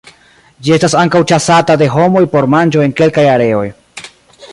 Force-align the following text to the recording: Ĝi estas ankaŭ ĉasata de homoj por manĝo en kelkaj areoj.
Ĝi 0.67 0.71
estas 0.77 0.95
ankaŭ 1.01 1.21
ĉasata 1.31 1.75
de 1.81 1.89
homoj 1.97 2.23
por 2.31 2.47
manĝo 2.57 2.87
en 2.87 2.95
kelkaj 3.03 3.27
areoj. 3.35 3.67